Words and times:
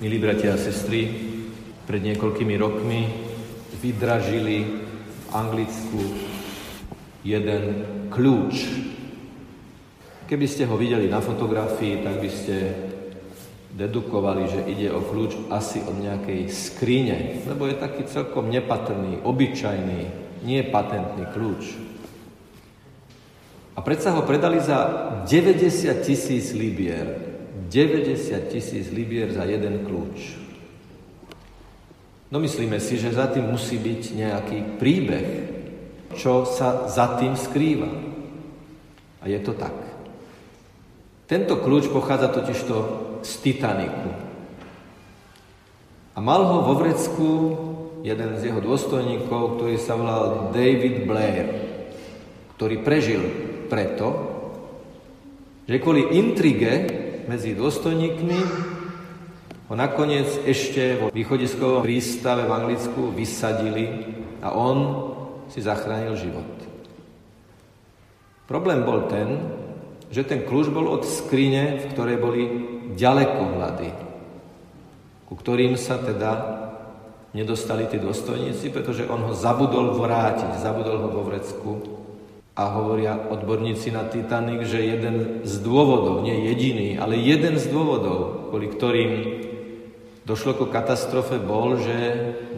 Milí 0.00 0.16
bratia 0.16 0.56
a 0.56 0.56
sestry, 0.56 1.12
pred 1.84 2.00
niekoľkými 2.00 2.56
rokmi 2.56 3.04
vydražili 3.84 4.64
v 5.04 5.26
Anglicku 5.28 6.00
jeden 7.20 7.84
kľúč. 8.08 8.80
Keby 10.24 10.46
ste 10.48 10.64
ho 10.64 10.80
videli 10.80 11.04
na 11.04 11.20
fotografii, 11.20 12.00
tak 12.00 12.16
by 12.16 12.30
ste 12.32 12.56
dedukovali, 13.76 14.48
že 14.48 14.72
ide 14.72 14.88
o 14.88 15.04
kľúč 15.04 15.36
asi 15.52 15.84
od 15.84 16.00
nejakej 16.00 16.48
skrine, 16.48 17.44
lebo 17.44 17.68
je 17.68 17.76
taký 17.76 18.08
celkom 18.08 18.48
nepatrný, 18.48 19.20
obyčajný, 19.20 20.00
nie 20.48 20.64
patentný 20.64 21.28
kľúč. 21.28 21.76
A 23.76 23.84
predsa 23.84 24.16
ho 24.16 24.24
predali 24.24 24.64
za 24.64 24.80
90 25.28 25.92
tisíc 26.00 26.56
libier. 26.56 27.29
90 27.68 28.48
tisíc 28.48 28.88
libier 28.88 29.28
za 29.28 29.44
jeden 29.44 29.84
kľúč. 29.84 30.40
No 32.30 32.38
myslíme 32.38 32.78
si, 32.78 32.94
že 32.94 33.10
za 33.10 33.26
tým 33.26 33.50
musí 33.50 33.74
byť 33.74 34.02
nejaký 34.14 34.58
príbeh, 34.78 35.28
čo 36.14 36.46
sa 36.46 36.86
za 36.86 37.18
tým 37.18 37.34
skrýva. 37.34 37.90
A 39.20 39.24
je 39.26 39.38
to 39.42 39.52
tak. 39.58 39.74
Tento 41.26 41.58
kľúč 41.58 41.90
pochádza 41.90 42.30
totižto 42.30 42.76
z 43.26 43.32
Titaniku. 43.42 44.10
A 46.14 46.18
mal 46.18 46.42
ho 46.46 46.58
vo 46.66 46.74
vrecku 46.78 47.28
jeden 48.06 48.30
z 48.38 48.50
jeho 48.50 48.62
dôstojníkov, 48.62 49.58
ktorý 49.58 49.76
sa 49.78 49.94
volal 49.98 50.50
David 50.54 51.06
Blair, 51.06 51.46
ktorý 52.56 52.76
prežil 52.82 53.22
preto, 53.70 54.06
že 55.70 55.78
kvôli 55.78 56.18
intrige 56.18 56.99
medzi 57.28 57.52
dôstojníkmi 57.56 58.38
ho 59.70 59.74
nakoniec 59.78 60.26
ešte 60.46 60.98
vo 60.98 61.06
východiskovom 61.14 61.86
prístave 61.86 62.42
v 62.46 62.54
Anglicku 62.54 63.14
vysadili 63.14 63.86
a 64.42 64.50
on 64.50 64.76
si 65.46 65.62
zachránil 65.62 66.18
život. 66.18 66.48
Problém 68.50 68.82
bol 68.82 69.06
ten, 69.06 69.38
že 70.10 70.26
ten 70.26 70.42
kľúč 70.42 70.74
bol 70.74 70.90
od 70.90 71.06
skrine, 71.06 71.78
v 71.78 71.84
ktorej 71.94 72.18
boli 72.18 72.42
ďalekohľady, 72.98 73.88
ku 75.30 75.34
ktorým 75.38 75.78
sa 75.78 76.02
teda 76.02 76.32
nedostali 77.30 77.86
tí 77.86 78.02
dôstojníci, 78.02 78.74
pretože 78.74 79.06
on 79.06 79.30
ho 79.30 79.34
zabudol 79.38 79.94
vrátiť, 79.94 80.58
zabudol 80.58 80.98
ho 80.98 81.08
vo 81.14 81.22
vrecku 81.30 81.99
a 82.60 82.68
hovoria 82.76 83.16
odborníci 83.16 83.88
na 83.88 84.04
Titanic, 84.04 84.68
že 84.68 84.84
jeden 84.84 85.40
z 85.48 85.54
dôvodov, 85.64 86.20
nie 86.20 86.44
jediný, 86.52 87.00
ale 87.00 87.16
jeden 87.16 87.56
z 87.56 87.72
dôvodov, 87.72 88.52
kvôli 88.52 88.68
ktorým 88.68 89.12
došlo 90.28 90.60
ku 90.60 90.66
katastrofe, 90.68 91.40
bol, 91.40 91.80
že 91.80 91.96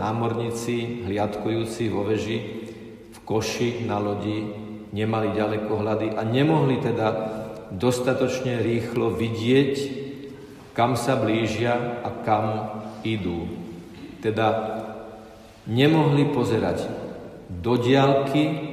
námorníci 0.02 1.06
hliadkujúci 1.06 1.86
vo 1.94 2.02
veži 2.02 2.66
v 3.14 3.18
koši 3.22 3.86
na 3.86 4.02
lodi 4.02 4.42
nemali 4.90 5.38
ďaleko 5.38 5.70
hľady 5.70 6.08
a 6.18 6.26
nemohli 6.26 6.82
teda 6.82 7.08
dostatočne 7.70 8.58
rýchlo 8.58 9.14
vidieť, 9.14 9.74
kam 10.74 10.98
sa 10.98 11.14
blížia 11.14 12.02
a 12.02 12.10
kam 12.26 12.46
idú. 13.06 13.46
Teda 14.18 14.82
nemohli 15.70 16.26
pozerať 16.34 16.90
do 17.46 17.78
diálky, 17.78 18.72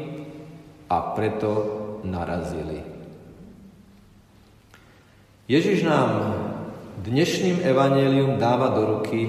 a 0.90 1.14
preto 1.14 1.52
narazili. 2.02 2.82
Ježiš 5.46 5.86
nám 5.86 6.10
dnešným 7.06 7.62
evanelium 7.62 8.42
dáva 8.42 8.74
do 8.74 8.98
ruky 8.98 9.22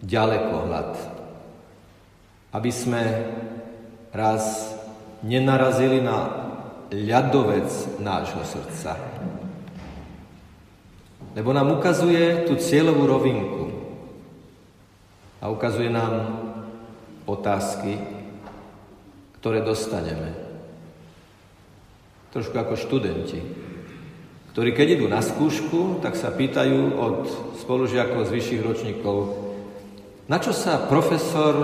ďalekohľad, 0.00 0.96
aby 2.56 2.70
sme 2.72 3.02
raz 4.12 4.72
nenarazili 5.20 6.00
na 6.00 6.48
ľadovec 6.88 8.00
nášho 8.00 8.40
srdca. 8.44 8.96
Lebo 11.36 11.52
nám 11.52 11.68
ukazuje 11.76 12.48
tú 12.48 12.56
cieľovú 12.56 13.04
rovinku 13.04 13.64
a 15.40 15.52
ukazuje 15.52 15.92
nám 15.92 16.32
otázky, 17.28 18.00
ktoré 19.40 19.60
dostaneme 19.60 20.45
trošku 22.36 22.52
ako 22.52 22.76
študenti, 22.76 23.40
ktorí 24.52 24.76
keď 24.76 25.00
idú 25.00 25.08
na 25.08 25.24
skúšku, 25.24 26.04
tak 26.04 26.20
sa 26.20 26.28
pýtajú 26.28 27.00
od 27.00 27.16
spolužiakov 27.64 28.28
z 28.28 28.34
vyšších 28.36 28.60
ročníkov, 28.60 29.16
na 30.28 30.36
čo 30.36 30.52
sa 30.52 30.84
profesor 30.84 31.54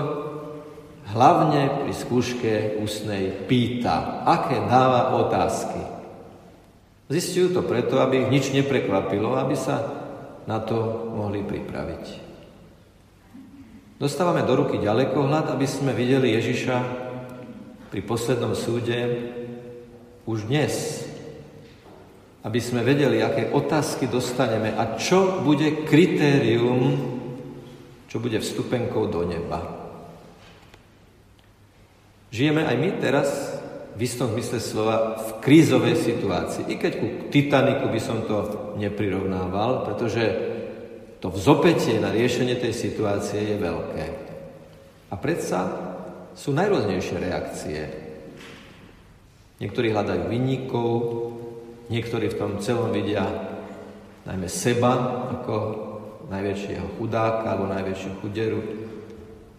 hlavne 1.13 1.85
pri 1.85 1.93
skúške 1.93 2.53
ústnej 2.81 3.45
pýta, 3.45 4.25
aké 4.25 4.65
dáva 4.65 5.13
otázky. 5.21 5.77
Zistujú 7.13 7.53
to 7.53 7.61
preto, 7.61 8.01
aby 8.01 8.25
ich 8.25 8.33
nič 8.33 8.45
neprekvapilo, 8.49 9.37
aby 9.37 9.53
sa 9.53 9.77
na 10.49 10.57
to 10.57 11.05
mohli 11.13 11.45
pripraviť. 11.45 12.33
Dostávame 14.01 14.41
do 14.41 14.57
ruky 14.57 14.81
ďalekohľad, 14.81 15.53
aby 15.53 15.69
sme 15.69 15.93
videli 15.93 16.33
Ježiša 16.33 16.77
pri 17.93 18.01
poslednom 18.01 18.57
súde 18.57 18.97
už 20.23 20.47
dnes, 20.47 21.03
aby 22.43 22.59
sme 22.59 22.83
vedeli, 22.83 23.23
aké 23.23 23.51
otázky 23.51 24.07
dostaneme 24.07 24.75
a 24.75 24.99
čo 24.99 25.43
bude 25.43 25.87
kritérium, 25.87 26.99
čo 28.11 28.19
bude 28.19 28.39
vstupenkou 28.43 29.07
do 29.07 29.23
neba. 29.23 29.63
Žijeme 32.33 32.67
aj 32.67 32.77
my 32.77 32.89
teraz 32.99 33.29
v 33.93 34.09
istom 34.09 34.33
zmysle 34.33 34.59
slova 34.59 35.21
v 35.21 35.29
krízovej 35.39 35.95
situácii. 36.01 36.65
I 36.67 36.75
keď 36.81 36.91
ku 36.97 37.07
Titaniku 37.29 37.93
by 37.93 38.01
som 38.01 38.25
to 38.25 38.37
neprirovnával, 38.81 39.85
pretože 39.85 40.23
to 41.21 41.31
vzopetie 41.31 42.01
na 42.03 42.11
riešenie 42.11 42.59
tej 42.59 42.73
situácie 42.75 43.53
je 43.53 43.57
veľké. 43.61 44.05
A 45.07 45.15
predsa 45.15 45.61
sú 46.33 46.51
najrôznejšie 46.51 47.15
reakcie 47.21 48.02
Niektorí 49.61 49.93
hľadajú 49.93 50.29
vinníkov, 50.29 50.91
niektorí 51.93 52.31
v 52.31 52.39
tom 52.39 52.51
celom 52.57 52.89
vidia 52.89 53.25
najmä 54.25 54.47
seba 54.47 55.25
ako 55.39 55.55
najväčšieho 56.31 56.97
chudáka 56.97 57.53
alebo 57.53 57.69
najväčšiu 57.69 58.11
chuderu. 58.23 58.61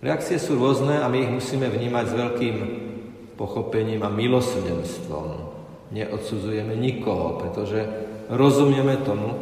Reakcie 0.00 0.36
sú 0.36 0.56
rôzne 0.56 1.00
a 1.00 1.06
my 1.08 1.18
ich 1.24 1.32
musíme 1.32 1.68
vnímať 1.68 2.04
s 2.10 2.14
veľkým 2.18 2.56
pochopením 3.38 4.04
a 4.04 4.10
milosrdenstvom. 4.12 5.52
Neodsudzujeme 5.94 6.74
nikoho, 6.74 7.40
pretože 7.40 7.86
rozumieme 8.28 9.00
tomu, 9.04 9.32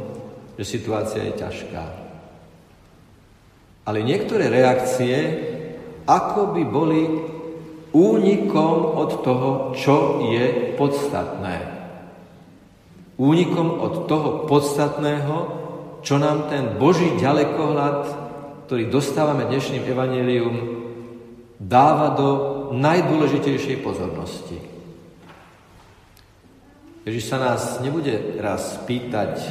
že 0.58 0.68
situácia 0.68 1.24
je 1.26 1.38
ťažká. 1.38 1.84
Ale 3.82 3.98
niektoré 4.06 4.46
reakcie 4.46 5.16
ako 6.06 6.54
by 6.54 6.62
boli 6.66 7.02
únikom 7.92 8.96
od 8.96 9.10
toho, 9.20 9.50
čo 9.76 10.26
je 10.32 10.74
podstatné. 10.74 11.56
Únikom 13.20 13.78
od 13.78 14.08
toho 14.08 14.48
podstatného, 14.48 15.36
čo 16.02 16.18
nám 16.18 16.50
ten 16.50 16.80
Boží 16.80 17.14
ďalekohľad, 17.20 17.98
ktorý 18.66 18.88
dostávame 18.88 19.46
dnešným 19.46 19.84
evanílium, 19.86 20.56
dáva 21.60 22.16
do 22.18 22.28
najdôležitejšej 22.74 23.76
pozornosti. 23.84 24.58
Ježiš 27.06 27.24
sa 27.30 27.38
nás 27.38 27.78
nebude 27.84 28.40
raz 28.40 28.78
pýtať, 28.86 29.42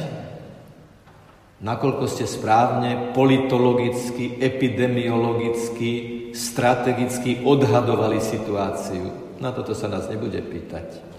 nakoľko 1.62 2.04
ste 2.10 2.24
správne 2.26 3.12
politologicky, 3.14 4.40
epidemiologicky, 4.40 6.11
strategicky 6.32 7.44
odhadovali 7.44 8.20
situáciu. 8.20 9.36
Na 9.40 9.52
toto 9.52 9.72
sa 9.76 9.88
nás 9.88 10.08
nebude 10.08 10.40
pýtať. 10.40 11.12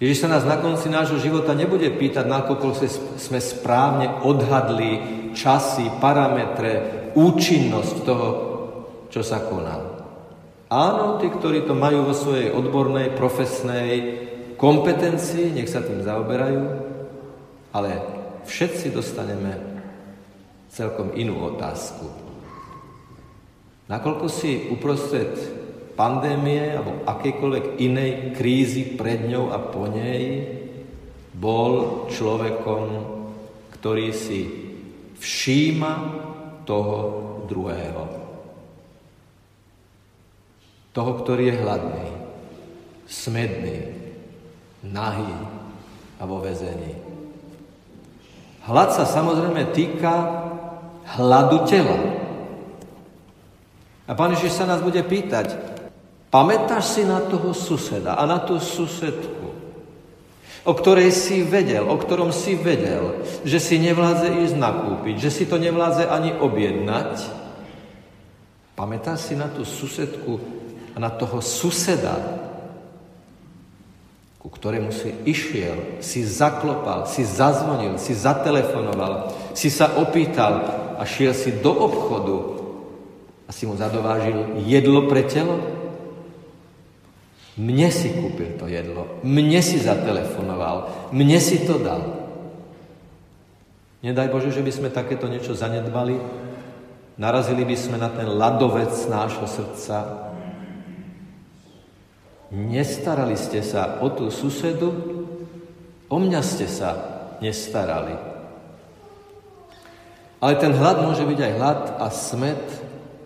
Ježiš 0.00 0.24
sa 0.24 0.32
nás 0.32 0.48
na 0.48 0.56
konci 0.56 0.88
nášho 0.88 1.20
života 1.20 1.52
nebude 1.52 1.92
pýtať, 1.92 2.24
nakoľko 2.24 2.72
sme 3.20 3.36
správne 3.36 4.24
odhadli 4.24 4.92
časy, 5.36 5.92
parametre, 6.00 7.12
účinnosť 7.12 7.96
toho, 8.08 8.28
čo 9.12 9.20
sa 9.20 9.44
koná. 9.44 9.76
Áno, 10.72 11.20
tí, 11.20 11.28
ktorí 11.28 11.68
to 11.68 11.76
majú 11.76 12.08
vo 12.08 12.14
svojej 12.16 12.48
odbornej, 12.48 13.12
profesnej 13.12 13.90
kompetencii, 14.56 15.52
nech 15.52 15.68
sa 15.68 15.84
tým 15.84 16.00
zaoberajú, 16.00 16.62
ale 17.76 17.90
všetci 18.48 18.94
dostaneme 18.94 19.58
celkom 20.72 21.12
inú 21.12 21.44
otázku. 21.44 22.29
Nakoľko 23.90 24.26
si 24.30 24.70
uprostred 24.70 25.34
pandémie 25.98 26.78
alebo 26.78 27.02
akejkoľvek 27.10 27.64
inej 27.82 28.38
krízy 28.38 28.94
pred 28.94 29.26
ňou 29.26 29.50
a 29.50 29.58
po 29.58 29.90
nej 29.90 30.46
bol 31.34 32.06
človekom, 32.06 32.84
ktorý 33.74 34.14
si 34.14 34.46
všíma 35.18 35.92
toho 36.62 36.98
druhého. 37.50 38.04
Toho, 40.94 41.12
ktorý 41.22 41.50
je 41.50 41.60
hladný, 41.60 42.06
smedný, 43.10 43.78
nahý 44.86 45.34
a 46.18 46.22
vo 46.26 46.38
vezení. 46.38 46.94
Hlad 48.66 48.94
sa 48.94 49.02
samozrejme 49.02 49.74
týka 49.74 50.14
hladu 51.18 51.66
tela. 51.66 52.09
A 54.10 54.12
Pán 54.18 54.34
Ježiš 54.34 54.58
sa 54.58 54.66
nás 54.66 54.82
bude 54.82 54.98
pýtať, 55.06 55.54
pamätáš 56.34 56.98
si 56.98 57.06
na 57.06 57.22
toho 57.22 57.54
suseda 57.54 58.18
a 58.18 58.26
na 58.26 58.42
tú 58.42 58.58
susedku, 58.58 59.54
o 60.66 60.72
ktorej 60.74 61.14
si 61.14 61.46
vedel, 61.46 61.86
o 61.86 61.94
ktorom 61.94 62.34
si 62.34 62.58
vedel, 62.58 63.22
že 63.46 63.62
si 63.62 63.78
nevládze 63.78 64.34
ísť 64.50 64.56
nakúpiť, 64.58 65.14
že 65.14 65.30
si 65.30 65.44
to 65.46 65.62
nevládze 65.62 66.10
ani 66.10 66.34
objednať. 66.34 67.22
Pamätáš 68.74 69.30
si 69.30 69.38
na 69.38 69.46
tú 69.46 69.62
susedku 69.62 70.42
a 70.90 70.98
na 70.98 71.14
toho 71.14 71.38
suseda, 71.38 72.18
ku 74.42 74.50
ktorému 74.50 74.90
si 74.90 75.14
išiel, 75.22 76.02
si 76.02 76.26
zaklopal, 76.26 77.06
si 77.06 77.22
zazvonil, 77.22 77.94
si 77.94 78.10
zatelefonoval, 78.18 79.30
si 79.54 79.70
sa 79.70 80.02
opýtal 80.02 80.66
a 80.98 81.06
šiel 81.06 81.30
si 81.30 81.54
do 81.62 81.70
obchodu 81.70 82.59
a 83.50 83.52
si 83.52 83.66
mu 83.66 83.74
zadovážil 83.74 84.62
jedlo 84.62 85.10
pre 85.10 85.26
telo? 85.26 85.58
Mne 87.58 87.90
si 87.90 88.14
kúpil 88.14 88.54
to 88.54 88.70
jedlo, 88.70 89.18
mne 89.26 89.58
si 89.58 89.82
zatelefonoval, 89.82 91.10
mne 91.10 91.34
si 91.42 91.66
to 91.66 91.82
dal. 91.82 92.30
Nedaj 94.06 94.30
Bože, 94.30 94.54
že 94.54 94.62
by 94.62 94.70
sme 94.70 94.94
takéto 94.94 95.26
niečo 95.26 95.58
zanedbali, 95.58 96.14
narazili 97.18 97.66
by 97.66 97.74
sme 97.74 97.98
na 97.98 98.06
ten 98.14 98.30
ľadovec 98.30 98.94
nášho 99.10 99.44
srdca. 99.50 100.30
Nestarali 102.54 103.34
ste 103.34 103.66
sa 103.66 103.98
o 103.98 104.14
tú 104.14 104.30
susedu, 104.30 104.94
o 106.06 106.16
mňa 106.22 106.40
ste 106.46 106.70
sa 106.70 106.90
nestarali. 107.42 108.14
Ale 110.40 110.54
ten 110.56 110.72
hlad 110.72 111.04
môže 111.04 111.26
byť 111.26 111.38
aj 111.44 111.52
hlad 111.58 111.80
a 111.98 112.06
smet 112.08 112.64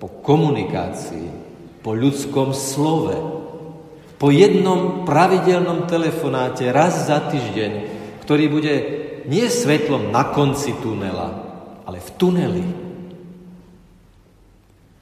po 0.04 0.20
komunikácii, 0.20 1.32
po 1.80 1.96
ľudskom 1.96 2.52
slove, 2.52 3.16
po 4.20 4.28
jednom 4.28 5.08
pravidelnom 5.08 5.88
telefonáte 5.88 6.68
raz 6.68 7.08
za 7.08 7.24
týždeň, 7.24 7.72
ktorý 8.20 8.44
bude 8.52 8.74
nie 9.24 9.48
svetlom 9.48 10.12
na 10.12 10.28
konci 10.28 10.76
tunela, 10.84 11.32
ale 11.88 12.04
v 12.04 12.10
tuneli. 12.20 12.64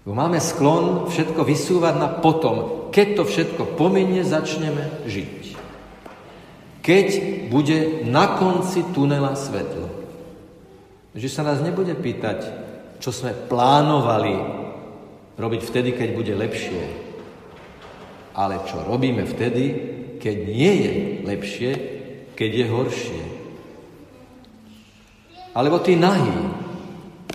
Bo 0.07 0.15
máme 0.15 0.39
sklon 0.39 1.11
všetko 1.11 1.51
vysúvať 1.51 1.95
na 1.99 2.07
potom, 2.07 2.87
keď 2.95 3.07
to 3.19 3.23
všetko 3.27 3.75
pominie, 3.75 4.23
začneme 4.23 5.03
žiť. 5.03 5.59
Keď 6.79 7.07
bude 7.51 8.07
na 8.07 8.39
konci 8.39 8.87
tunela 8.95 9.35
svetlo. 9.35 9.91
Že 11.19 11.27
sa 11.27 11.43
nás 11.43 11.59
nebude 11.59 11.99
pýtať, 11.99 12.47
čo 13.03 13.11
sme 13.11 13.35
plánovali 13.35 14.63
robiť 15.37 15.61
vtedy, 15.65 15.91
keď 15.97 16.09
bude 16.13 16.35
lepšie, 16.37 16.83
ale 18.33 18.61
čo 18.69 18.81
robíme 18.85 19.25
vtedy, 19.29 19.65
keď 20.21 20.37
nie 20.49 20.73
je 20.73 20.93
lepšie, 21.27 21.71
keď 22.37 22.51
je 22.53 22.67
horšie. 22.69 23.23
Alebo 25.53 25.83
tí 25.85 25.99
nahý. 25.99 26.33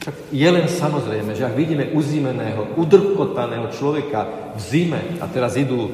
Však 0.02 0.16
je 0.32 0.50
len 0.50 0.66
samozrejme, 0.72 1.36
že 1.36 1.46
ak 1.46 1.60
vidíme 1.60 1.92
uzimeného, 1.92 2.80
udrkotaného 2.80 3.70
človeka 3.76 4.56
v 4.56 4.60
zime, 4.64 5.02
a 5.20 5.28
teraz 5.28 5.60
idú, 5.60 5.92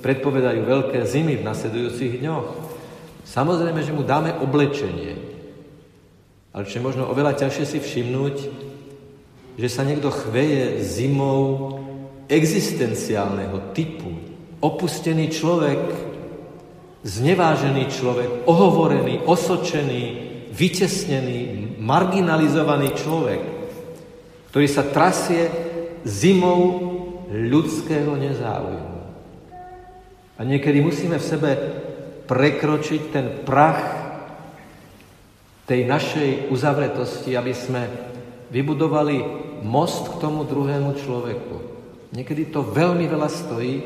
predpovedajú 0.00 0.60
veľké 0.62 1.02
zimy 1.02 1.42
v 1.42 1.46
nasledujúcich 1.46 2.22
dňoch, 2.22 2.46
samozrejme, 3.26 3.82
že 3.82 3.90
mu 3.90 4.06
dáme 4.06 4.38
oblečenie. 4.38 5.18
Ale 6.54 6.64
čo 6.64 6.78
je 6.78 6.86
možno 6.86 7.10
oveľa 7.10 7.36
ťažšie 7.42 7.64
si 7.66 7.78
všimnúť, 7.82 8.36
že 9.56 9.68
sa 9.72 9.82
niekto 9.82 10.12
chveje 10.12 10.84
zimou 10.84 11.80
existenciálneho 12.28 13.72
typu, 13.72 14.12
opustený 14.60 15.32
človek, 15.32 15.80
znevážený 17.06 17.88
človek, 17.88 18.30
ohovorený, 18.44 19.24
osočený, 19.24 20.02
vytesnený, 20.52 21.76
marginalizovaný 21.80 22.92
človek, 22.98 23.42
ktorý 24.50 24.66
sa 24.68 24.88
trasie 24.88 25.48
zimou 26.02 26.60
ľudského 27.30 28.12
nezáujmu. 28.18 28.96
A 30.36 30.40
niekedy 30.44 30.84
musíme 30.84 31.16
v 31.16 31.28
sebe 31.28 31.50
prekročiť 32.28 33.02
ten 33.08 33.26
prach 33.46 34.04
tej 35.64 35.86
našej 35.86 36.52
uzavretosti, 36.52 37.34
aby 37.34 37.54
sme 37.54 37.82
vybudovali 38.50 39.45
most 39.66 40.06
k 40.14 40.22
tomu 40.22 40.46
druhému 40.46 40.94
človeku. 41.02 41.56
Niekedy 42.14 42.54
to 42.54 42.62
veľmi 42.62 43.10
veľa 43.10 43.26
stojí, 43.26 43.82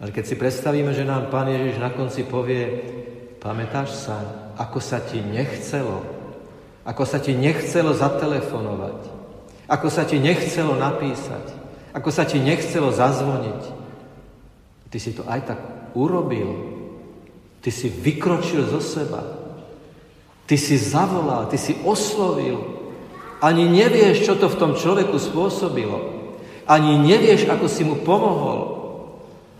ale 0.00 0.10
keď 0.12 0.24
si 0.24 0.34
predstavíme, 0.40 0.96
že 0.96 1.04
nám 1.04 1.28
Pán 1.28 1.52
Ježiš 1.52 1.76
na 1.76 1.92
konci 1.92 2.24
povie, 2.24 2.64
pamätáš 3.36 3.92
sa, 3.92 4.16
ako 4.56 4.80
sa 4.80 5.04
ti 5.04 5.20
nechcelo, 5.20 6.00
ako 6.88 7.04
sa 7.04 7.20
ti 7.20 7.36
nechcelo 7.36 7.92
zatelefonovať, 7.92 9.00
ako 9.68 9.88
sa 9.92 10.08
ti 10.08 10.16
nechcelo 10.16 10.74
napísať, 10.74 11.52
ako 11.92 12.08
sa 12.12 12.24
ti 12.24 12.40
nechcelo 12.40 12.92
zazvoniť. 12.92 13.62
Ty 14.92 14.98
si 15.00 15.10
to 15.12 15.24
aj 15.28 15.40
tak 15.48 15.60
urobil. 15.96 16.76
Ty 17.64 17.70
si 17.72 17.88
vykročil 17.90 18.68
zo 18.68 18.78
seba. 18.78 19.24
Ty 20.46 20.56
si 20.60 20.78
zavolal, 20.78 21.50
ty 21.50 21.58
si 21.58 21.74
oslovil. 21.82 22.75
Ani 23.40 23.68
nevieš, 23.68 24.24
čo 24.24 24.34
to 24.36 24.48
v 24.48 24.58
tom 24.58 24.72
človeku 24.72 25.20
spôsobilo. 25.20 25.98
Ani 26.64 26.96
nevieš, 26.96 27.46
ako 27.46 27.66
si 27.68 27.84
mu 27.84 28.00
pomohol. 28.00 28.76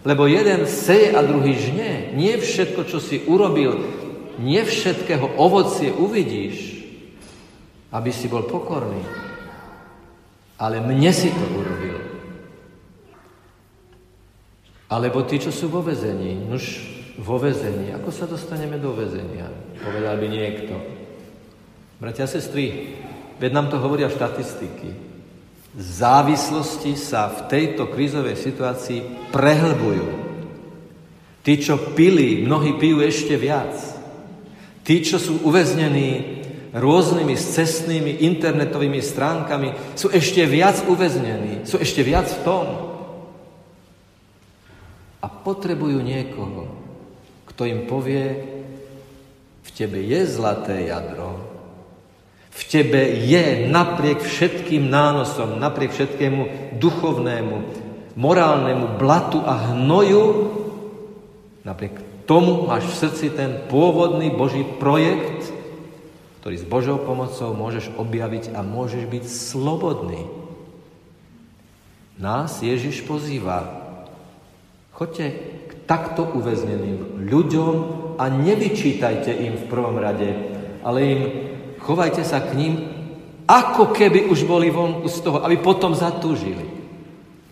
Lebo 0.07 0.31
jeden 0.31 0.65
seje 0.71 1.13
a 1.13 1.21
druhý 1.21 1.59
žne. 1.59 2.15
Nie 2.17 2.39
všetko, 2.39 2.87
čo 2.89 3.03
si 3.03 3.27
urobil, 3.27 3.83
nie 4.39 4.63
všetkého 4.63 5.37
ovocie 5.37 5.91
uvidíš, 5.93 6.79
aby 7.93 8.11
si 8.15 8.31
bol 8.31 8.47
pokorný. 8.47 9.03
Ale 10.57 10.81
mne 10.81 11.13
si 11.13 11.29
to 11.29 11.45
urobil. 11.53 11.99
Alebo 14.87 15.27
tí, 15.27 15.43
čo 15.43 15.51
sú 15.51 15.67
vo 15.69 15.83
vezení. 15.83 16.39
Nuž, 16.47 16.81
vo 17.19 17.37
vezení. 17.37 17.93
Ako 17.93 18.15
sa 18.15 18.25
dostaneme 18.31 18.79
do 18.79 18.95
vezenia? 18.95 19.51
Povedal 19.83 20.17
by 20.17 20.27
niekto. 20.31 20.75
Bratia 21.99 22.29
a 22.29 22.31
sestry, 22.31 22.95
veď 23.37 23.51
nám 23.53 23.67
to 23.69 23.77
hovoria 23.81 24.13
štatistiky 24.13 25.07
závislosti 25.77 26.97
sa 26.97 27.29
v 27.29 27.41
tejto 27.53 27.93
krízovej 27.93 28.41
situácii 28.41 29.29
prehlbujú. 29.29 30.09
Tí, 31.45 31.53
čo 31.61 31.79
pili, 31.95 32.43
mnohí 32.43 32.81
pijú 32.81 33.05
ešte 33.05 33.37
viac. 33.37 33.77
Tí, 34.83 35.05
čo 35.05 35.21
sú 35.21 35.45
uväznení 35.47 36.43
rôznymi 36.75 37.37
cestnými 37.37 38.25
internetovými 38.25 38.99
stránkami, 38.99 39.95
sú 39.95 40.11
ešte 40.11 40.43
viac 40.49 40.83
uväznení, 40.89 41.69
sú 41.69 41.79
ešte 41.79 42.03
viac 42.03 42.27
v 42.27 42.43
tom. 42.43 42.67
A 45.23 45.27
potrebujú 45.29 46.03
niekoho, 46.03 46.73
kto 47.53 47.63
im 47.69 47.87
povie, 47.87 48.27
v 49.63 49.71
tebe 49.71 50.03
je 50.03 50.21
zlaté 50.27 50.89
jadro, 50.89 51.46
tebe 52.71 53.03
je 53.23 53.71
napriek 53.71 54.23
všetkým 54.23 54.91
nánosom, 54.91 55.59
napriek 55.63 55.95
všetkému 55.95 56.75
duchovnému, 56.79 57.57
morálnemu 58.19 58.87
blatu 58.99 59.43
a 59.45 59.73
hnoju, 59.73 60.25
napriek 61.63 62.03
tomu 62.27 62.67
máš 62.67 62.91
v 62.91 62.99
srdci 63.07 63.27
ten 63.31 63.63
pôvodný 63.71 64.35
Boží 64.35 64.67
projekt, 64.83 65.55
ktorý 66.43 66.57
s 66.59 66.67
Božou 66.67 66.99
pomocou 67.03 67.55
môžeš 67.55 67.95
objaviť 67.99 68.55
a 68.55 68.63
môžeš 68.63 69.07
byť 69.07 69.25
slobodný. 69.27 70.27
Nás 72.17 72.63
Ježiš 72.63 73.05
pozýva. 73.05 73.85
Choďte 74.97 75.27
k 75.69 75.73
takto 75.85 76.25
uväzneným 76.25 77.29
ľuďom 77.29 77.75
a 78.17 78.33
nevyčítajte 78.33 79.29
im 79.29 79.61
v 79.61 79.69
prvom 79.69 80.01
rade, 80.01 80.33
ale 80.81 80.99
im 81.05 81.23
Chovajte 81.87 82.27
sa 82.27 82.43
k 82.43 82.59
ním, 82.59 82.75
ako 83.47 83.95
keby 83.95 84.27
už 84.27 84.43
boli 84.43 84.75
vonku 84.75 85.07
z 85.07 85.23
toho, 85.23 85.39
aby 85.47 85.63
potom 85.63 85.95
zatúžili. 85.95 86.67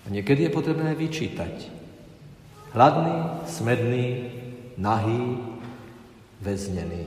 A 0.05 0.11
niekedy 0.11 0.51
je 0.51 0.51
potrebné 0.51 0.91
vyčítať. 0.99 1.71
Hladný, 2.75 3.47
smedný, 3.47 4.07
nahý, 4.75 5.39
väznený. 6.43 7.07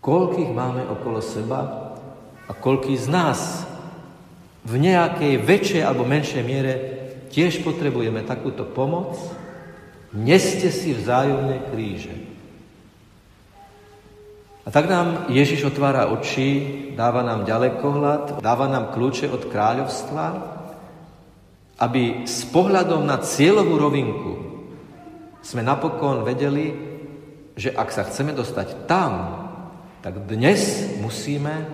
Koľkých 0.00 0.48
máme 0.48 0.88
okolo 0.88 1.20
seba, 1.20 1.92
A 2.48 2.56
koľký 2.56 2.96
z 2.96 3.12
nás 3.12 3.68
v 4.64 4.80
nejakej 4.80 5.36
väčšej 5.44 5.82
alebo 5.84 6.08
menšej 6.08 6.42
miere 6.48 6.74
tiež 7.28 7.60
potrebujeme 7.60 8.24
takúto 8.24 8.64
pomoc, 8.64 9.20
neste 10.16 10.72
si 10.72 10.96
vzájomné 10.96 11.68
kríže. 11.68 12.16
A 14.68 14.70
tak 14.70 14.84
nám 14.84 15.32
Ježiš 15.32 15.64
otvára 15.72 16.12
oči, 16.12 16.92
dáva 16.92 17.24
nám 17.24 17.48
ďalekohľad, 17.48 18.44
dáva 18.44 18.68
nám 18.68 18.92
kľúče 18.92 19.32
od 19.32 19.48
kráľovstva, 19.48 20.24
aby 21.80 22.28
s 22.28 22.44
pohľadom 22.52 23.00
na 23.00 23.16
cieľovú 23.16 23.80
rovinku 23.80 24.32
sme 25.40 25.64
napokon 25.64 26.20
vedeli, 26.20 26.76
že 27.56 27.72
ak 27.72 27.88
sa 27.88 28.04
chceme 28.04 28.36
dostať 28.36 28.84
tam, 28.84 29.40
tak 30.04 30.28
dnes 30.28 30.92
musíme 31.00 31.64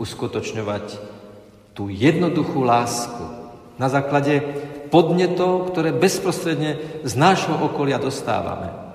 uskutočňovať 0.00 0.96
tú 1.76 1.92
jednoduchú 1.92 2.64
lásku 2.64 3.28
na 3.76 3.92
základe 3.92 4.40
podnetov, 4.88 5.68
ktoré 5.68 5.92
bezprostredne 5.92 7.04
z 7.04 7.12
nášho 7.12 7.60
okolia 7.60 8.00
dostávame. 8.00 8.87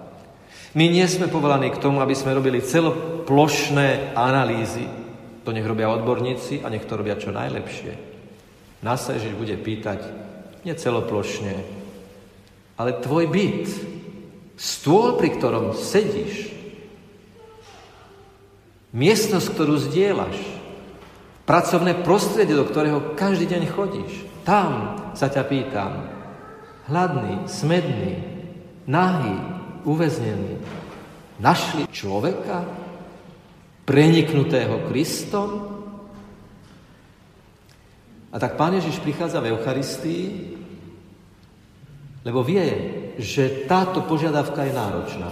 My 0.73 0.89
nie 0.89 1.05
sme 1.05 1.29
povolaní 1.29 1.69
k 1.69 1.77
tomu, 1.77 2.01
aby 2.01 2.17
sme 2.17 2.33
robili 2.33 2.57
celoplošné 2.57 4.17
analýzy. 4.17 4.89
To 5.45 5.53
nech 5.53 5.65
robia 5.65 5.93
odborníci 5.93 6.65
a 6.65 6.71
nech 6.73 6.89
to 6.89 6.97
robia 6.97 7.13
čo 7.13 7.29
najlepšie. 7.29 7.93
Nás 8.81 9.05
sa 9.05 9.13
Ježiš 9.13 9.37
bude 9.37 9.53
pýtať, 9.53 10.01
nie 10.65 10.73
celoplošne, 10.73 11.55
ale 12.75 12.99
tvoj 12.99 13.29
byt, 13.29 13.69
stôl, 14.57 15.15
pri 15.15 15.37
ktorom 15.37 15.77
sedíš, 15.77 16.49
miestnosť, 18.97 19.47
ktorú 19.53 19.77
zdieľaš, 19.77 20.37
pracovné 21.45 22.01
prostredie, 22.01 22.57
do 22.57 22.65
ktorého 22.65 23.13
každý 23.13 23.45
deň 23.45 23.63
chodíš. 23.69 24.11
Tam 24.41 24.97
sa 25.13 25.29
ťa 25.29 25.43
pýtam, 25.45 25.91
hladný, 26.89 27.45
smedný, 27.45 28.19
nahý, 28.89 29.52
uväznený, 29.83 30.59
našli 31.39 31.87
človeka 31.91 32.63
preniknutého 33.83 34.87
Kristom? 34.87 35.49
A 38.33 38.35
tak 38.41 38.57
Pán 38.57 38.73
Ježiš 38.73 38.97
prichádza 39.03 39.37
v 39.43 39.53
Eucharistii, 39.53 40.25
lebo 42.23 42.41
vie, 42.41 42.65
že 43.19 43.67
táto 43.69 44.01
požiadavka 44.07 44.63
je 44.65 44.73
náročná. 44.73 45.31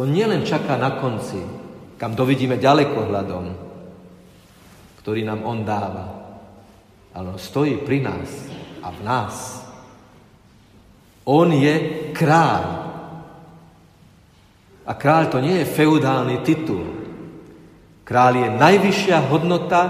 On 0.00 0.08
nielen 0.08 0.46
čaká 0.46 0.80
na 0.80 0.96
konci, 0.96 1.40
kam 2.00 2.16
dovidíme 2.16 2.56
ďalekohľadom, 2.56 3.44
ktorý 5.04 5.20
nám 5.28 5.44
On 5.44 5.60
dáva. 5.60 6.06
Ale 7.12 7.34
On 7.34 7.40
stojí 7.40 7.82
pri 7.82 8.00
nás 8.00 8.28
a 8.80 8.88
v 8.94 9.00
nás. 9.04 9.34
On 11.28 11.50
je 11.52 12.08
kráľ. 12.16 12.79
A 14.88 14.92
kráľ 14.96 15.28
to 15.28 15.38
nie 15.44 15.60
je 15.60 15.68
feudálny 15.68 16.40
titul. 16.44 16.84
Kráľ 18.04 18.32
je 18.36 18.48
najvyššia 18.58 19.18
hodnota 19.30 19.82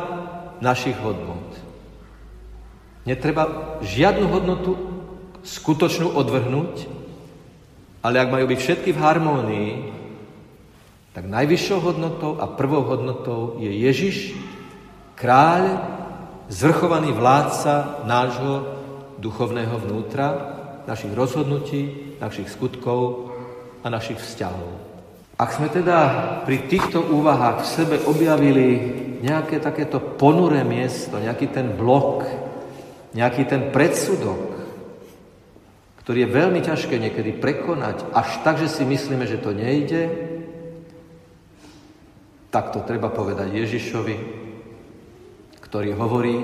našich 0.60 0.98
hodnot. 1.00 1.56
Netreba 3.08 3.78
žiadnu 3.80 4.28
hodnotu 4.28 4.76
skutočnú 5.40 6.12
odvrhnúť, 6.12 6.84
ale 8.04 8.20
ak 8.20 8.28
majú 8.28 8.44
byť 8.48 8.58
všetky 8.60 8.90
v 8.92 9.02
harmónii, 9.02 9.70
tak 11.16 11.26
najvyššou 11.26 11.78
hodnotou 11.80 12.38
a 12.38 12.46
prvou 12.46 12.84
hodnotou 12.86 13.56
je 13.58 13.72
Ježiš, 13.72 14.36
kráľ, 15.16 15.80
zvrchovaný 16.52 17.12
vládca 17.12 18.04
nášho 18.04 18.78
duchovného 19.18 19.74
vnútra, 19.80 20.28
našich 20.84 21.12
rozhodnutí, 21.14 22.16
našich 22.20 22.50
skutkov 22.50 23.29
a 23.80 23.86
našich 23.88 24.20
vzťahov. 24.20 24.90
Ak 25.40 25.56
sme 25.56 25.72
teda 25.72 25.98
pri 26.44 26.68
týchto 26.68 27.00
úvahách 27.00 27.64
v 27.64 27.70
sebe 27.72 27.96
objavili 28.04 28.68
nejaké 29.24 29.56
takéto 29.56 29.96
ponuré 29.96 30.64
miesto, 30.68 31.16
nejaký 31.16 31.48
ten 31.48 31.72
blok, 31.72 32.28
nejaký 33.16 33.48
ten 33.48 33.72
predsudok, 33.72 34.52
ktorý 36.04 36.28
je 36.28 36.36
veľmi 36.36 36.60
ťažké 36.60 36.96
niekedy 37.00 37.32
prekonať, 37.40 38.04
až 38.12 38.28
tak, 38.44 38.60
že 38.60 38.68
si 38.68 38.84
myslíme, 38.84 39.24
že 39.24 39.40
to 39.40 39.56
nejde, 39.56 40.12
tak 42.52 42.76
to 42.76 42.84
treba 42.84 43.08
povedať 43.08 43.48
Ježišovi, 43.48 44.16
ktorý 45.64 45.90
hovorí, 45.96 46.36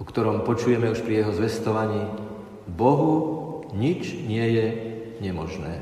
o 0.00 0.04
ktorom 0.06 0.46
počujeme 0.46 0.88
už 0.88 1.04
pri 1.04 1.20
jeho 1.20 1.32
zvestovaní, 1.36 2.08
Bohu 2.64 3.12
nič 3.76 4.16
nie 4.24 4.46
je 4.56 4.89
nemožné. 5.20 5.80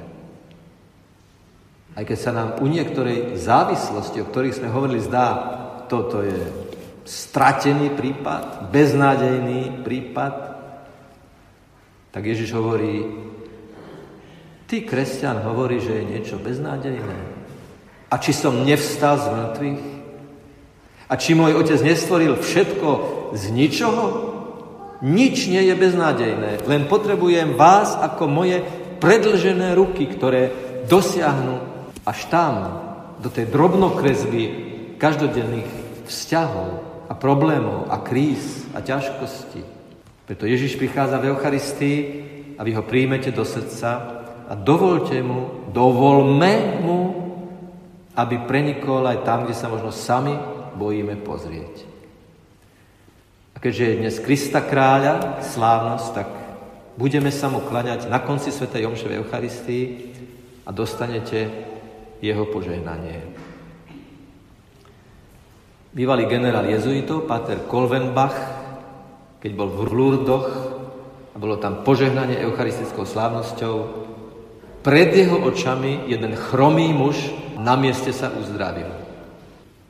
Aj 1.99 2.05
keď 2.07 2.19
sa 2.19 2.31
nám 2.31 2.49
u 2.63 2.67
niektorej 2.71 3.35
závislosti, 3.35 4.23
o 4.23 4.29
ktorých 4.29 4.59
sme 4.63 4.71
hovorili, 4.71 5.03
zdá, 5.03 5.29
toto 5.91 6.23
je 6.23 6.37
stratený 7.09 7.97
prípad, 7.97 8.69
beznádejný 8.69 9.83
prípad, 9.83 10.35
tak 12.13 12.23
Ježiš 12.23 12.53
hovorí, 12.53 13.09
ty, 14.69 14.85
kresťan, 14.85 15.43
hovorí, 15.43 15.81
že 15.81 16.03
je 16.03 16.05
niečo 16.05 16.37
beznádejné. 16.37 17.19
A 18.09 18.15
či 18.21 18.33
som 18.37 18.65
nevstal 18.65 19.17
z 19.21 19.27
mŕtvych? 19.33 19.85
A 21.09 21.17
či 21.17 21.33
môj 21.33 21.57
otec 21.57 21.81
nestvoril 21.81 22.37
všetko 22.37 22.89
z 23.33 23.45
ničoho? 23.53 24.05
Nič 25.01 25.47
nie 25.49 25.63
je 25.63 25.75
beznádejné, 25.79 26.67
len 26.67 26.91
potrebujem 26.91 27.55
vás 27.55 27.95
ako 27.97 28.27
moje 28.27 28.61
predlžené 28.99 29.75
ruky, 29.79 30.07
ktoré 30.11 30.51
dosiahnu 30.87 31.59
až 32.05 32.19
tam, 32.29 32.55
do 33.19 33.27
tej 33.27 33.51
drobnokresby 33.51 34.43
každodenných 34.95 35.71
vzťahov 36.07 36.71
a 37.11 37.15
problémov 37.19 37.91
a 37.91 37.99
kríz 37.99 38.63
a 38.71 38.79
ťažkostí. 38.79 39.67
Preto 40.23 40.47
Ježiš 40.47 40.79
prichádza 40.79 41.19
v 41.19 41.35
Eucharistii 41.35 41.99
a 42.55 42.63
vy 42.63 42.79
ho 42.79 42.87
príjmete 42.87 43.35
do 43.35 43.43
srdca 43.43 44.23
a 44.47 44.55
dovolte 44.55 45.19
mu, 45.19 45.67
dovolme 45.75 46.79
mu 46.79 47.29
aby 48.19 48.43
prenikol 48.43 49.07
aj 49.07 49.23
tam, 49.23 49.47
kde 49.47 49.55
sa 49.55 49.71
možno 49.71 49.95
sami 49.95 50.35
bojíme 50.75 51.23
pozrieť. 51.23 51.87
A 53.55 53.63
keďže 53.63 53.85
je 53.95 54.01
dnes 54.03 54.17
Krista 54.19 54.59
kráľa, 54.59 55.39
slávnosť, 55.43 56.07
tak 56.15 56.29
budeme 56.99 57.31
sa 57.31 57.47
mu 57.47 57.63
klaňať 57.63 58.11
na 58.11 58.19
konci 58.19 58.51
Sv. 58.51 58.67
Jomšovej 58.75 59.23
Eucharistii 59.23 59.85
a 60.67 60.75
dostanete 60.75 61.47
jeho 62.19 62.43
požehnanie. 62.51 63.23
Bývalý 65.95 66.27
generál 66.27 66.67
jezuitov, 66.67 67.31
Pater 67.31 67.65
Kolvenbach, 67.71 68.35
keď 69.39 69.51
bol 69.55 69.71
v 69.71 69.81
Lurdoch 69.95 70.49
a 71.33 71.37
bolo 71.39 71.57
tam 71.63 71.87
požehnanie 71.87 72.43
eucharistickou 72.43 73.07
slávnosťou, 73.07 73.75
pred 74.83 75.15
jeho 75.15 75.39
očami 75.39 76.11
jeden 76.11 76.35
chromý 76.35 76.91
muž 76.91 77.31
na 77.59 77.79
mieste 77.79 78.11
sa 78.11 78.35
uzdravil. 78.35 78.91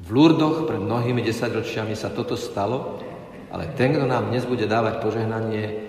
V 0.05 0.09
Lurdoch 0.13 0.69
pred 0.69 0.81
mnohými 0.81 1.25
desaťročiami 1.25 1.97
sa 1.97 2.13
toto 2.13 2.37
stalo, 2.37 3.01
ale 3.49 3.73
ten, 3.73 3.97
kto 3.97 4.05
nám 4.05 4.29
dnes 4.29 4.45
bude 4.45 4.69
dávať 4.69 5.01
požehnanie, 5.01 5.88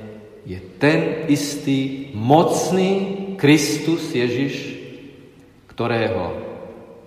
je 0.50 0.58
ten 0.82 1.30
istý 1.30 2.10
mocný 2.18 2.92
Kristus 3.38 4.10
Ježiš, 4.10 4.82
ktorého 5.70 6.34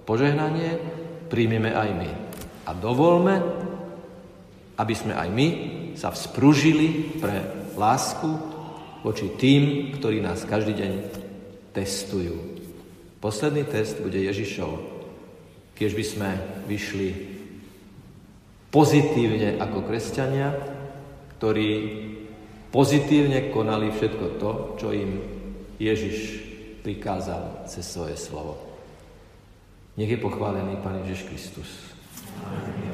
požehnanie 0.07 0.79
príjmeme 1.27 1.75
aj 1.75 1.91
my. 1.91 2.11
A 2.63 2.71
dovolme, 2.71 3.43
aby 4.79 4.95
sme 4.95 5.19
aj 5.19 5.29
my 5.35 5.49
sa 5.99 6.15
vzpružili 6.15 7.19
pre 7.19 7.67
lásku 7.75 8.31
voči 9.03 9.35
tým, 9.35 9.91
ktorí 9.99 10.23
nás 10.23 10.47
každý 10.47 10.79
deň 10.79 10.93
testujú. 11.75 12.39
Posledný 13.19 13.67
test 13.67 13.99
bude 13.99 14.23
Ježišov. 14.23 14.71
Keď 15.75 15.91
by 15.99 16.05
sme 16.07 16.31
vyšli 16.71 17.09
pozitívne 18.71 19.59
ako 19.59 19.83
kresťania, 19.83 20.55
ktorí 21.39 21.71
pozitívne 22.73 23.53
konali 23.53 23.93
všetko 23.93 24.27
to, 24.41 24.51
čo 24.81 24.89
im 24.91 25.21
Ježiš 25.77 26.41
prikázal 26.83 27.69
cez 27.69 27.85
svoje 27.87 28.17
slovo. 28.19 28.59
Nech 30.01 30.09
je 30.09 30.19
pochválený 30.19 30.81
Pán 30.81 31.05
Ježiš 31.05 31.29
Kristus. 31.29 31.71
Amen. 32.43 32.92